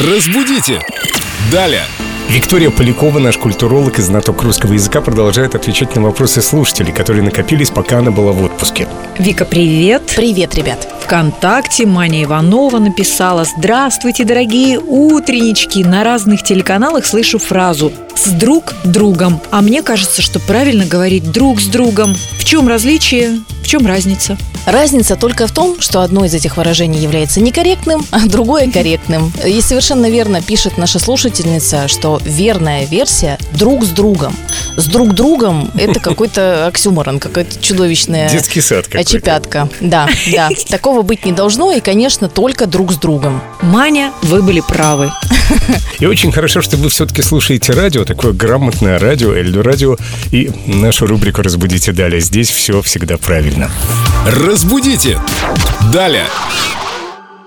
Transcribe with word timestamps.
Разбудите! 0.00 0.80
Далее! 1.50 1.82
Виктория 2.30 2.70
Полякова, 2.70 3.18
наш 3.18 3.36
культуролог 3.36 3.98
и 3.98 4.02
знаток 4.02 4.42
русского 4.42 4.72
языка, 4.72 5.02
продолжает 5.02 5.54
отвечать 5.54 5.94
на 5.94 6.00
вопросы 6.00 6.40
слушателей, 6.40 6.94
которые 6.94 7.22
накопились, 7.22 7.68
пока 7.68 7.98
она 7.98 8.10
была 8.10 8.32
в 8.32 8.42
отпуске. 8.42 8.88
Вика, 9.18 9.44
привет. 9.44 10.10
Привет, 10.16 10.54
ребят. 10.54 10.88
ВКонтакте 11.02 11.84
Маня 11.84 12.24
Иванова 12.24 12.78
написала 12.78 13.44
«Здравствуйте, 13.44 14.24
дорогие 14.24 14.78
утреннички!» 14.80 15.84
На 15.84 16.04
разных 16.04 16.42
телеканалах 16.42 17.04
слышу 17.04 17.38
фразу 17.38 17.92
«с 18.14 18.30
друг 18.30 18.72
другом». 18.84 19.42
А 19.50 19.60
мне 19.60 19.82
кажется, 19.82 20.22
что 20.22 20.40
правильно 20.40 20.86
говорить 20.86 21.30
«друг 21.30 21.60
с 21.60 21.66
другом». 21.66 22.14
В 22.38 22.46
чем 22.46 22.66
различие? 22.66 23.40
В 23.62 23.66
чем 23.66 23.86
разница? 23.86 24.38
Разница 24.66 25.16
только 25.16 25.46
в 25.46 25.52
том, 25.52 25.80
что 25.80 26.02
одно 26.02 26.24
из 26.24 26.34
этих 26.34 26.56
выражений 26.56 27.00
является 27.00 27.40
некорректным, 27.40 28.06
а 28.10 28.20
другое 28.26 28.70
корректным. 28.70 29.32
И 29.44 29.60
совершенно 29.60 30.08
верно 30.08 30.40
пишет 30.40 30.78
наша 30.78 30.98
слушательница, 30.98 31.88
что 31.88 32.20
верная 32.24 32.84
версия 32.84 33.38
друг 33.52 33.84
с 33.84 33.88
другом. 33.88 34.36
С 34.76 34.86
друг 34.86 35.14
другом 35.14 35.70
это 35.74 36.00
какой-то 36.00 36.66
оксюморон, 36.66 37.18
какая-то 37.18 37.60
чудовищная 37.60 38.28
Детский 38.28 38.60
сад 38.60 38.86
какой-то. 38.86 39.08
очепятка. 39.08 39.68
Да, 39.80 40.08
да. 40.32 40.48
Такого 40.68 41.02
быть 41.02 41.24
не 41.24 41.32
должно, 41.32 41.72
и, 41.72 41.80
конечно, 41.80 42.28
только 42.28 42.66
друг 42.66 42.92
с 42.92 42.96
другом. 42.96 43.42
Маня, 43.62 44.12
вы 44.22 44.42
были 44.42 44.60
правы. 44.60 45.10
И 46.00 46.06
очень 46.06 46.32
хорошо, 46.32 46.62
что 46.62 46.76
вы 46.76 46.88
все-таки 46.88 47.22
слушаете 47.22 47.72
радио, 47.72 48.04
такое 48.04 48.32
грамотное 48.32 48.98
радио, 48.98 49.34
Эльду 49.34 49.62
радио, 49.62 49.96
и 50.30 50.50
нашу 50.66 51.06
рубрику 51.06 51.42
«Разбудите 51.42 51.92
далее». 51.92 52.20
Здесь 52.20 52.50
все 52.50 52.82
всегда 52.82 53.18
правильно. 53.18 53.70
Разбудите! 54.26 55.18
Далее! 55.92 56.26